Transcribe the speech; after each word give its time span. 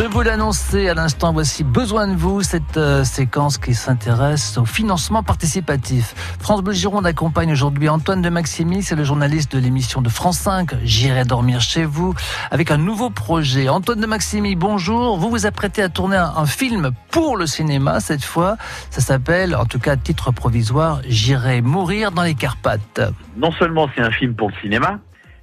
Je 0.00 0.06
vous 0.06 0.22
l'annonçais 0.22 0.88
à 0.88 0.94
l'instant, 0.94 1.30
voici 1.30 1.62
Besoin 1.62 2.08
de 2.08 2.16
vous, 2.16 2.40
cette 2.40 2.78
euh, 2.78 3.04
séquence 3.04 3.58
qui 3.58 3.74
s'intéresse 3.74 4.56
au 4.56 4.64
financement 4.64 5.22
participatif. 5.22 6.14
France 6.40 6.62
Bleu 6.62 6.72
Gironde 6.72 7.06
accompagne 7.06 7.52
aujourd'hui 7.52 7.90
Antoine 7.90 8.22
de 8.22 8.30
Maximi, 8.30 8.82
c'est 8.82 8.96
le 8.96 9.04
journaliste 9.04 9.54
de 9.54 9.60
l'émission 9.60 10.00
de 10.00 10.08
France 10.08 10.38
5, 10.38 10.70
J'irai 10.84 11.24
dormir 11.24 11.60
chez 11.60 11.84
vous, 11.84 12.14
avec 12.50 12.70
un 12.70 12.78
nouveau 12.78 13.10
projet. 13.10 13.68
Antoine 13.68 14.00
de 14.00 14.06
Maximi, 14.06 14.56
bonjour. 14.56 15.18
Vous 15.18 15.28
vous 15.28 15.44
apprêtez 15.44 15.82
à 15.82 15.90
tourner 15.90 16.16
un, 16.16 16.32
un 16.34 16.46
film 16.46 16.92
pour 17.10 17.36
le 17.36 17.44
cinéma 17.44 18.00
cette 18.00 18.24
fois. 18.24 18.56
Ça 18.88 19.02
s'appelle, 19.02 19.54
en 19.54 19.66
tout 19.66 19.80
cas 19.80 19.92
à 19.92 19.96
titre 19.98 20.32
provisoire, 20.32 21.02
J'irai 21.06 21.60
mourir 21.60 22.10
dans 22.10 22.22
les 22.22 22.34
Carpates. 22.34 23.02
Non 23.36 23.52
seulement 23.52 23.90
c'est 23.94 24.00
un 24.00 24.10
film 24.10 24.34
pour 24.34 24.48
le 24.48 24.54
cinéma, 24.62 24.98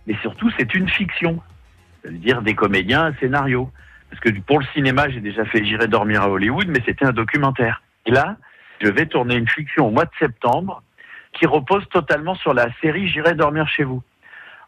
mais 0.07 0.15
surtout 0.23 0.49
c'est 0.57 0.73
une 0.73 0.89
fiction. 0.89 1.39
Ça 2.01 2.09
veut 2.09 2.17
dire 2.17 2.41
des 2.41 2.55
comédiens, 2.55 3.05
un 3.05 3.13
scénario. 3.19 3.69
Parce 4.09 4.21
que 4.21 4.29
pour 4.41 4.59
le 4.59 4.65
cinéma, 4.73 5.09
j'ai 5.09 5.19
déjà 5.19 5.45
fait 5.45 5.63
J'irai 5.63 5.87
dormir 5.87 6.23
à 6.23 6.29
Hollywood, 6.29 6.67
mais 6.67 6.81
c'était 6.85 7.05
un 7.05 7.11
documentaire. 7.11 7.81
Et 8.05 8.11
là, 8.11 8.37
je 8.81 8.87
vais 8.87 9.05
tourner 9.05 9.35
une 9.35 9.47
fiction 9.47 9.87
au 9.87 9.91
mois 9.91 10.05
de 10.05 10.11
septembre 10.19 10.81
qui 11.33 11.45
repose 11.45 11.87
totalement 11.89 12.35
sur 12.35 12.53
la 12.53 12.67
série 12.81 13.07
J'irai 13.07 13.33
dormir 13.33 13.67
chez 13.67 13.83
vous. 13.83 14.01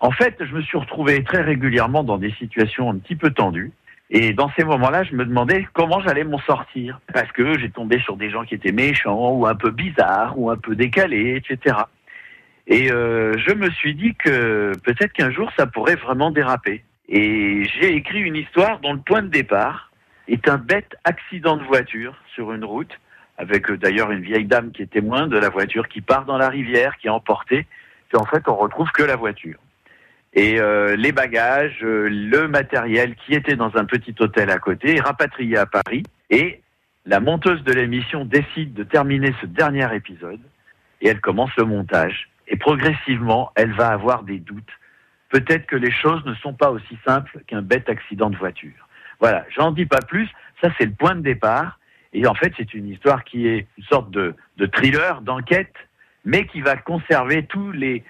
En 0.02 0.12
fait, 0.12 0.35
je 0.39 0.53
me 0.53 0.62
suis 0.62 0.77
retrouvé 0.77 1.23
très 1.23 1.41
régulièrement 1.41 2.03
dans 2.03 2.17
des 2.17 2.31
situations 2.31 2.89
un 2.89 2.98
petit 2.98 3.15
peu 3.15 3.31
tendues. 3.31 3.71
Et 4.12 4.34
dans 4.34 4.49
ces 4.57 4.63
moments-là, 4.63 5.03
je 5.03 5.13
me 5.13 5.23
demandais 5.23 5.67
comment 5.73 6.01
j'allais 6.01 6.23
m'en 6.23 6.40
sortir. 6.40 6.99
Parce 7.13 7.31
que 7.31 7.59
j'ai 7.59 7.70
tombé 7.70 7.99
sur 7.99 8.15
des 8.15 8.29
gens 8.29 8.43
qui 8.43 8.55
étaient 8.55 8.71
méchants, 8.71 9.31
ou 9.31 9.45
un 9.45 9.55
peu 9.55 9.71
bizarres, 9.71 10.34
ou 10.37 10.49
un 10.49 10.57
peu 10.57 10.76
décalés, 10.76 11.35
etc. 11.35 11.76
Et 12.65 12.91
euh, 12.91 13.37
je 13.37 13.53
me 13.53 13.70
suis 13.71 13.93
dit 13.95 14.15
que 14.15 14.71
peut-être 14.84 15.12
qu'un 15.13 15.31
jour, 15.31 15.51
ça 15.57 15.67
pourrait 15.67 15.95
vraiment 15.95 16.31
déraper. 16.31 16.84
Et 17.09 17.63
j'ai 17.66 17.95
écrit 17.95 18.20
une 18.20 18.36
histoire 18.36 18.80
dont 18.80 18.94
le 18.94 18.99
point 18.99 19.23
de 19.23 19.30
départ 19.30 19.91
est 20.27 20.48
un 20.48 20.57
bête 20.57 20.96
accident 21.04 21.57
de 21.57 21.63
voiture 21.63 22.16
sur 22.35 22.54
une 22.54 22.63
route, 22.63 22.91
avec 23.40 23.70
euh, 23.71 23.77
d'ailleurs 23.77 24.12
une 24.12 24.21
vieille 24.21 24.46
dame 24.46 24.71
qui 24.71 24.84
est 24.84 24.91
témoin 24.91 25.26
de 25.26 25.38
la 25.38 25.49
voiture 25.49 25.88
qui 25.88 26.01
part 26.01 26.26
dans 26.26 26.38
la 26.38 26.49
rivière, 26.49 26.98
qui 26.98 27.07
est 27.07 27.12
emportée. 27.12 27.66
Et 28.13 28.18
en 28.18 28.26
fait, 28.26 28.48
on 28.48 28.55
retrouve 28.55 28.91
que 28.91 29.01
la 29.01 29.16
voiture. 29.16 29.57
Et 30.34 30.60
euh, 30.60 30.96
les 30.96 31.12
bagages, 31.12 31.79
euh, 31.84 32.07
le 32.10 32.48
matériel 32.48 33.16
qui 33.16 33.34
était 33.34 33.55
dans 33.55 33.76
un 33.76 33.85
petit 33.85 34.13
hôtel 34.20 34.51
à 34.51 34.60
côté 34.60 34.99
rapatrié 34.99 35.57
à 35.57 35.66
Paris. 35.66 36.04
Et 36.29 36.62
la 37.05 37.20
monteuse 37.20 37.63
de 37.63 37.73
l'émission 37.73 38.23
décide 38.23 38.76
de 38.76 38.84
terminer 38.84 39.34
ce 39.41 39.48
dernier 39.48 39.88
épisode 39.96 40.41
et 41.01 41.07
elle 41.07 41.21
commence 41.21 41.55
le 41.57 41.66
montage. 41.66 42.29
Et 42.48 42.57
progressivement, 42.57 43.51
elle 43.55 43.71
va 43.73 43.88
avoir 43.88 44.21
des 44.21 44.38
doutes 44.38 44.70
peut-être 45.30 45.66
que 45.66 45.76
les 45.76 45.91
choses 45.91 46.24
ne 46.26 46.34
sont 46.35 46.54
pas 46.54 46.72
aussi 46.72 46.98
simples 47.05 47.40
qu'un 47.48 47.62
bête 47.62 47.90
accident 47.90 48.30
de 48.30 48.38
voiture. 48.38 48.88
Voilà, 49.20 49.46
j'en 49.55 49.72
dis 49.72 49.85
pas 49.85 50.02
plus, 50.02 50.30
ça 50.62 50.70
c'est 50.77 50.85
le 50.85 50.94
point 50.94 51.16
de 51.16 51.22
départ, 51.22 51.80
et 52.13 52.26
en 52.27 52.34
fait 52.34 52.54
c'est 52.58 52.74
une 52.74 52.88
histoire 52.88 53.24
qui 53.24 53.48
est 53.48 53.68
une 53.77 53.84
sorte 53.85 54.12
de, 54.12 54.35
thriller, 54.74 55.22
d'enquête, 55.22 55.74
mais 56.26 56.46
qui 56.46 56.62
va 56.62 56.76
conserver 56.76 57.46
tous 57.46 57.72
les, 57.72 58.04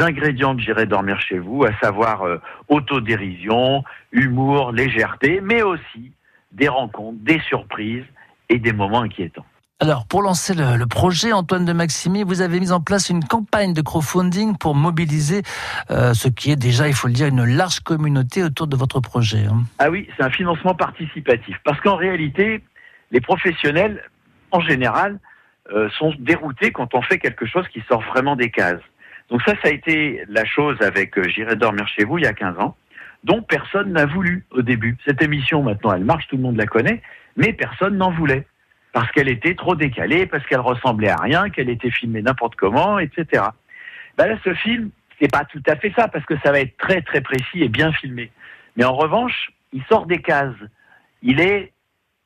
ingrédients 0.00 0.54
de 0.54 0.60
J'irai 0.60 0.86
dormir 0.86 1.20
chez 1.20 1.38
vous, 1.38 1.64
à 1.64 1.72
savoir 1.82 2.22
euh, 2.22 2.40
autodérision, 2.68 3.84
humour, 4.12 4.72
légèreté, 4.72 5.40
mais 5.42 5.62
aussi 5.62 6.12
des 6.52 6.68
rencontres, 6.68 7.18
des 7.20 7.40
surprises 7.40 8.04
et 8.48 8.58
des 8.58 8.72
moments 8.72 9.02
inquiétants. 9.02 9.46
Alors, 9.80 10.06
pour 10.06 10.22
lancer 10.22 10.54
le, 10.54 10.86
projet, 10.86 11.32
Antoine 11.32 11.64
de 11.64 11.72
Maximi, 11.72 12.22
vous 12.22 12.42
avez 12.42 12.60
mis 12.60 12.70
en 12.70 12.80
place 12.80 13.10
une 13.10 13.24
campagne 13.24 13.74
de 13.74 13.82
crowdfunding 13.82 14.56
pour 14.56 14.76
mobiliser 14.76 15.42
euh, 15.90 16.14
ce 16.14 16.28
qui 16.28 16.52
est 16.52 16.56
déjà, 16.56 16.86
il 16.86 16.94
faut 16.94 17.08
le 17.08 17.12
dire, 17.12 17.26
une 17.26 17.44
large 17.44 17.80
communauté 17.80 18.44
autour 18.44 18.68
de 18.68 18.76
votre 18.76 19.00
projet. 19.00 19.46
Hein. 19.46 19.64
Ah 19.80 19.90
oui, 19.90 20.08
c'est 20.16 20.22
un 20.22 20.30
financement 20.30 20.76
participatif. 20.76 21.56
Parce 21.64 21.80
qu'en 21.80 21.96
réalité, 21.96 22.62
les 23.10 23.20
professionnels, 23.20 24.00
en 24.52 24.60
général, 24.60 25.18
euh, 25.72 25.90
sont 25.98 26.14
déroutés 26.20 26.70
quand 26.70 26.94
on 26.94 27.02
fait 27.02 27.18
quelque 27.18 27.44
chose 27.44 27.66
qui 27.72 27.82
sort 27.88 28.02
vraiment 28.02 28.36
des 28.36 28.52
cases. 28.52 28.80
Donc 29.28 29.42
ça, 29.42 29.54
ça 29.60 29.68
a 29.68 29.70
été 29.70 30.22
la 30.28 30.44
chose 30.44 30.80
avec 30.82 31.18
euh, 31.18 31.28
J'irai 31.28 31.56
dormir 31.56 31.88
chez 31.88 32.04
vous 32.04 32.18
il 32.18 32.24
y 32.24 32.28
a 32.28 32.32
15 32.32 32.60
ans, 32.60 32.76
dont 33.24 33.42
personne 33.42 33.92
n'a 33.92 34.06
voulu 34.06 34.46
au 34.52 34.62
début. 34.62 34.96
Cette 35.04 35.20
émission, 35.20 35.64
maintenant, 35.64 35.94
elle 35.94 36.04
marche, 36.04 36.28
tout 36.28 36.36
le 36.36 36.42
monde 36.42 36.56
la 36.56 36.66
connaît, 36.66 37.02
mais 37.36 37.52
personne 37.52 37.96
n'en 37.96 38.12
voulait 38.12 38.46
parce 38.94 39.10
qu'elle 39.10 39.28
était 39.28 39.56
trop 39.56 39.74
décalée, 39.74 40.24
parce 40.24 40.46
qu'elle 40.46 40.60
ressemblait 40.60 41.10
à 41.10 41.16
rien, 41.16 41.50
qu'elle 41.50 41.68
était 41.68 41.90
filmée 41.90 42.22
n'importe 42.22 42.54
comment, 42.54 43.00
etc. 43.00 43.42
Ben 44.16 44.28
là, 44.28 44.36
ce 44.44 44.54
film, 44.54 44.90
c'est 45.20 45.30
pas 45.30 45.44
tout 45.44 45.62
à 45.66 45.74
fait 45.74 45.92
ça, 45.96 46.06
parce 46.06 46.24
que 46.24 46.38
ça 46.44 46.52
va 46.52 46.60
être 46.60 46.76
très 46.76 47.02
très 47.02 47.20
précis 47.20 47.64
et 47.64 47.68
bien 47.68 47.92
filmé. 47.92 48.30
Mais 48.76 48.84
en 48.84 48.94
revanche, 48.94 49.50
il 49.72 49.82
sort 49.86 50.06
des 50.06 50.22
cases. 50.22 50.54
Il 51.22 51.40
est 51.40 51.72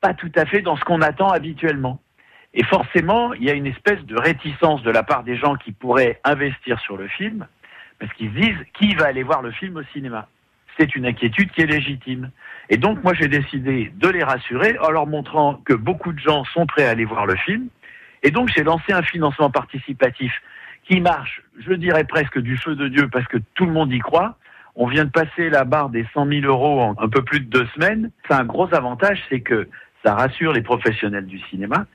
pas 0.02 0.12
tout 0.12 0.30
à 0.36 0.44
fait 0.44 0.60
dans 0.60 0.76
ce 0.76 0.84
qu'on 0.84 1.00
attend 1.00 1.30
habituellement. 1.30 2.02
Et 2.52 2.64
forcément, 2.64 3.32
il 3.32 3.44
y 3.44 3.50
a 3.50 3.54
une 3.54 3.66
espèce 3.66 4.04
de 4.04 4.20
réticence 4.20 4.82
de 4.82 4.90
la 4.90 5.02
part 5.02 5.24
des 5.24 5.38
gens 5.38 5.56
qui 5.56 5.72
pourraient 5.72 6.20
investir 6.22 6.78
sur 6.80 6.98
le 6.98 7.08
film, 7.08 7.46
parce 7.98 8.12
qu'ils 8.12 8.28
se 8.28 8.40
disent 8.40 8.66
qui 8.74 8.94
va 8.94 9.06
aller 9.06 9.22
voir 9.22 9.40
le 9.40 9.52
film 9.52 9.78
au 9.78 9.84
cinéma? 9.84 10.28
C'est 10.78 10.94
une 10.94 11.06
inquiétude 11.06 11.50
qui 11.50 11.62
est 11.62 11.66
légitime. 11.66 12.30
Et 12.70 12.76
donc, 12.76 13.02
moi, 13.02 13.14
j'ai 13.14 13.28
décidé 13.28 13.92
de 13.96 14.08
les 14.08 14.22
rassurer 14.22 14.78
en 14.78 14.90
leur 14.90 15.06
montrant 15.06 15.60
que 15.64 15.74
beaucoup 15.74 16.12
de 16.12 16.18
gens 16.18 16.44
sont 16.44 16.66
prêts 16.66 16.86
à 16.86 16.90
aller 16.90 17.04
voir 17.04 17.26
le 17.26 17.36
film. 17.36 17.68
Et 18.22 18.30
donc, 18.30 18.50
j'ai 18.54 18.62
lancé 18.62 18.92
un 18.92 19.02
financement 19.02 19.50
participatif 19.50 20.32
qui 20.84 21.00
marche, 21.00 21.42
je 21.58 21.72
dirais 21.74 22.04
presque 22.04 22.38
du 22.38 22.56
feu 22.56 22.74
de 22.74 22.88
Dieu, 22.88 23.08
parce 23.08 23.26
que 23.26 23.38
tout 23.54 23.66
le 23.66 23.72
monde 23.72 23.92
y 23.92 23.98
croit. 23.98 24.36
On 24.74 24.86
vient 24.86 25.04
de 25.04 25.10
passer 25.10 25.50
la 25.50 25.64
barre 25.64 25.88
des 25.88 26.06
100 26.14 26.26
000 26.26 26.46
euros 26.46 26.80
en 26.80 26.94
un 26.98 27.08
peu 27.08 27.22
plus 27.22 27.40
de 27.40 27.46
deux 27.46 27.66
semaines. 27.74 28.10
C'est 28.26 28.34
un 28.34 28.44
gros 28.44 28.72
avantage, 28.74 29.22
c'est 29.28 29.40
que 29.40 29.68
ça 30.04 30.14
rassure 30.14 30.52
les 30.52 30.62
professionnels 30.62 31.26
du 31.26 31.40
cinéma. 31.50 31.86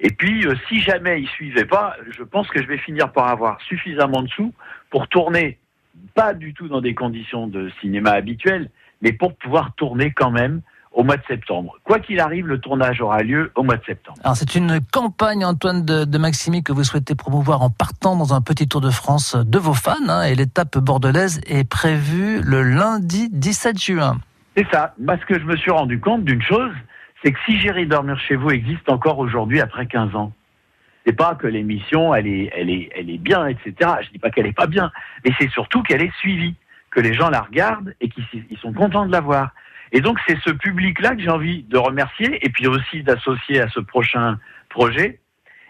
Et 0.00 0.10
puis, 0.10 0.46
euh, 0.46 0.54
si 0.68 0.80
jamais 0.80 1.20
ils 1.22 1.28
suivaient 1.28 1.64
pas, 1.64 1.96
je 2.10 2.22
pense 2.22 2.48
que 2.48 2.62
je 2.62 2.66
vais 2.66 2.78
finir 2.78 3.12
par 3.12 3.28
avoir 3.28 3.60
suffisamment 3.62 4.22
de 4.22 4.28
sous 4.28 4.52
pour 4.90 5.08
tourner 5.08 5.58
pas 6.14 6.34
du 6.34 6.54
tout 6.54 6.68
dans 6.68 6.80
des 6.80 6.94
conditions 6.94 7.46
de 7.46 7.70
cinéma 7.80 8.10
habituelles, 8.10 8.70
mais 9.02 9.12
pour 9.12 9.34
pouvoir 9.36 9.74
tourner 9.74 10.12
quand 10.12 10.30
même 10.30 10.62
au 10.92 11.04
mois 11.04 11.16
de 11.16 11.22
septembre. 11.28 11.78
Quoi 11.84 12.00
qu'il 12.00 12.18
arrive, 12.20 12.46
le 12.46 12.58
tournage 12.58 13.00
aura 13.00 13.22
lieu 13.22 13.52
au 13.54 13.62
mois 13.62 13.76
de 13.76 13.84
septembre. 13.84 14.18
Alors 14.24 14.36
c'est 14.36 14.54
une 14.54 14.80
campagne, 14.92 15.44
Antoine 15.44 15.84
de, 15.84 16.04
de, 16.04 16.18
Maximi, 16.18 16.62
que 16.62 16.72
vous 16.72 16.84
souhaitez 16.84 17.14
promouvoir 17.14 17.62
en 17.62 17.70
partant 17.70 18.16
dans 18.16 18.34
un 18.34 18.40
petit 18.40 18.66
tour 18.66 18.80
de 18.80 18.90
France 18.90 19.36
de 19.36 19.58
vos 19.58 19.74
fans. 19.74 19.94
Hein, 20.08 20.22
et 20.22 20.34
l'étape 20.34 20.78
bordelaise 20.78 21.40
est 21.46 21.68
prévue 21.68 22.40
le 22.42 22.62
lundi 22.62 23.28
17 23.30 23.80
juin. 23.80 24.18
C'est 24.56 24.66
ça. 24.72 24.94
Parce 25.06 25.24
que 25.24 25.38
je 25.38 25.44
me 25.44 25.56
suis 25.56 25.70
rendu 25.70 26.00
compte 26.00 26.24
d'une 26.24 26.42
chose, 26.42 26.72
c'est 27.22 27.32
que 27.32 27.38
si 27.46 27.58
J'irai 27.60 27.86
dormir 27.86 28.18
chez 28.18 28.34
vous 28.34 28.50
existe 28.50 28.88
encore 28.88 29.18
aujourd'hui 29.18 29.60
après 29.60 29.86
15 29.86 30.16
ans, 30.16 30.32
c'est 31.06 31.16
pas 31.16 31.34
que 31.34 31.46
l'émission 31.46 32.14
elle 32.14 32.26
est, 32.26 32.50
elle 32.54 32.70
est, 32.70 32.90
elle 32.94 33.10
est 33.10 33.18
bien, 33.18 33.46
etc. 33.46 33.74
Je 34.02 34.10
dis 34.10 34.18
pas 34.18 34.30
qu'elle 34.30 34.46
est 34.46 34.56
pas 34.56 34.66
bien, 34.66 34.90
mais 35.24 35.32
c'est 35.38 35.50
surtout 35.50 35.82
qu'elle 35.82 36.02
est 36.02 36.14
suivie, 36.18 36.54
que 36.90 37.00
les 37.00 37.14
gens 37.14 37.30
la 37.30 37.40
regardent 37.40 37.94
et 38.00 38.08
qu'ils 38.08 38.58
sont 38.60 38.72
contents 38.72 39.06
de 39.06 39.12
la 39.12 39.20
voir. 39.20 39.52
Et 39.92 40.00
donc 40.00 40.18
c'est 40.26 40.38
ce 40.40 40.50
public-là 40.50 41.16
que 41.16 41.22
j'ai 41.22 41.30
envie 41.30 41.62
de 41.64 41.78
remercier 41.78 42.44
et 42.44 42.48
puis 42.50 42.66
aussi 42.66 43.02
d'associer 43.02 43.60
à 43.60 43.68
ce 43.68 43.80
prochain 43.80 44.38
projet. 44.68 45.20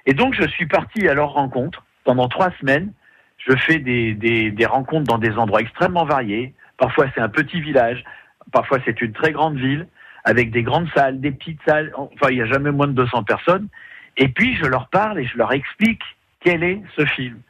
Et 0.06 0.14
donc 0.14 0.34
je 0.34 0.46
suis 0.48 0.66
parti 0.66 1.08
à 1.08 1.14
leur 1.14 1.32
rencontre 1.32 1.84
pendant 2.04 2.28
trois 2.28 2.50
semaines. 2.60 2.92
Je 3.38 3.56
fais 3.56 3.78
des, 3.78 4.14
des, 4.14 4.50
des 4.50 4.66
rencontres 4.66 5.06
dans 5.06 5.18
des 5.18 5.32
endroits 5.38 5.62
extrêmement 5.62 6.04
variés. 6.04 6.54
Parfois 6.76 7.06
c'est 7.14 7.20
un 7.20 7.28
petit 7.28 7.60
village, 7.60 8.04
parfois 8.52 8.78
c'est 8.84 9.00
une 9.00 9.12
très 9.12 9.32
grande 9.32 9.56
ville 9.56 9.86
avec 10.24 10.50
des 10.50 10.62
grandes 10.62 10.88
salles, 10.94 11.20
des 11.20 11.30
petites 11.30 11.60
salles. 11.66 11.92
Enfin 11.96 12.28
il 12.30 12.36
n'y 12.36 12.42
a 12.42 12.46
jamais 12.46 12.72
moins 12.72 12.88
de 12.88 12.92
200 12.92 13.22
personnes. 13.24 13.68
Et 14.16 14.28
puis 14.28 14.56
je 14.56 14.66
leur 14.66 14.88
parle 14.88 15.18
et 15.18 15.26
je 15.26 15.36
leur 15.36 15.52
explique 15.52 16.02
quel 16.40 16.62
est 16.62 16.80
ce 16.96 17.04
film. 17.04 17.40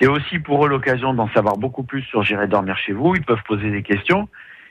C'est 0.00 0.06
aussi 0.06 0.38
pour 0.38 0.64
eux 0.64 0.68
l'occasion 0.68 1.12
d'en 1.12 1.28
savoir 1.30 1.58
beaucoup 1.58 1.82
plus 1.82 2.02
sur 2.02 2.22
J'irai 2.22 2.48
dormir 2.48 2.76
chez 2.78 2.92
vous. 2.92 3.14
Ils 3.14 3.24
peuvent 3.24 3.42
poser 3.46 3.70
des 3.70 3.82
questions. 3.82 4.28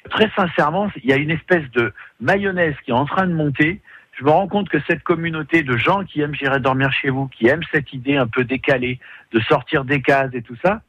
Très 0.09 0.29
sincèrement, 0.35 0.89
il 1.03 1.09
y 1.09 1.13
a 1.13 1.17
une 1.17 1.29
espèce 1.29 1.69
de 1.71 1.93
mayonnaise 2.19 2.75
qui 2.83 2.91
est 2.91 2.95
en 2.95 3.05
train 3.05 3.27
de 3.27 3.33
monter. 3.33 3.81
Je 4.13 4.23
me 4.23 4.31
rends 4.31 4.47
compte 4.47 4.69
que 4.69 4.79
cette 4.87 5.03
communauté 5.03 5.61
de 5.61 5.77
gens 5.77 6.03
qui 6.03 6.21
aiment 6.21 6.33
J'irai 6.33 6.59
dormir 6.59 6.91
chez 6.91 7.09
vous, 7.09 7.27
qui 7.27 7.47
aiment 7.47 7.63
cette 7.71 7.93
idée 7.93 8.17
un 8.17 8.27
peu 8.27 8.43
décalée 8.43 8.99
de 9.31 9.39
sortir 9.41 9.85
des 9.85 10.01
cases 10.01 10.33
et 10.33 10.41
tout 10.41 10.57
ça, 10.63 10.81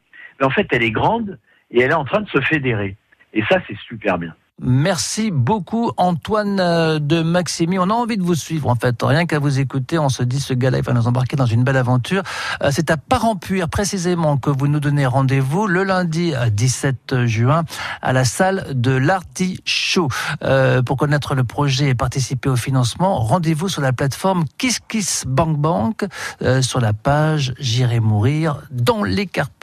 en 0.43 0.51
fait, 0.51 0.67
elle 0.71 0.83
est 0.83 0.91
grande 0.91 1.39
et 1.71 1.83
elle 1.83 1.91
est 1.91 1.95
en 1.95 2.05
train 2.05 2.21
de 2.21 2.29
se 2.29 2.41
fédérer. 2.41 2.97
Et 3.35 3.43
ça, 3.45 3.59
c'est 3.69 3.77
super 3.79 4.19
bien. 4.19 4.35
Merci 4.62 5.31
beaucoup 5.31 5.91
Antoine 5.97 6.61
euh, 6.61 6.99
de 6.99 7.23
Maximi. 7.23 7.79
On 7.79 7.91
a 7.91 7.95
envie 7.95 8.17
de 8.17 8.23
vous 8.23 8.35
suivre 8.35 8.69
en 8.69 8.75
fait. 8.75 8.97
Rien 9.03 9.27
qu'à 9.27 9.39
vous 9.39 9.59
écouter, 9.59 9.99
on 9.99 10.09
se 10.09 10.23
dit 10.23 10.41
ce 10.41 10.53
gars-là 10.53 10.81
va 10.83 10.93
nous 10.93 11.09
embarquer 11.09 11.37
dans 11.37 11.47
une 11.47 11.65
belle 11.65 11.79
aventure. 11.79 12.23
Euh, 12.62 12.71
c'est 12.71 12.91
à 12.91 12.97
Parampuire 12.97 13.69
précisément 13.69 14.37
que 14.37 14.51
vous 14.51 14.69
nous 14.69 14.81
donnez 14.81 15.07
rendez-vous 15.07 15.67
le 15.67 15.83
lundi 15.83 16.35
17 16.53 17.25
juin 17.25 17.65
à 18.03 18.12
la 18.12 18.25
salle 18.25 18.67
de 18.75 18.93
l'Artichaut. 18.93 20.09
Euh, 20.43 20.83
pour 20.83 20.97
connaître 20.97 21.35
le 21.35 21.45
projet 21.45 21.89
et 21.89 21.95
participer 21.95 22.49
au 22.49 22.56
financement, 22.56 23.19
rendez-vous 23.19 23.69
sur 23.69 23.83
la 23.83 23.93
plateforme 23.93 24.45
KissKissBankBank 24.59 26.06
euh, 26.43 26.63
sur 26.63 26.81
la 26.81 26.93
page 26.93 27.55
J'irai 27.59 28.01
mourir 28.01 28.63
dans 28.71 29.03
les 29.03 29.27
Carpates. 29.27 29.56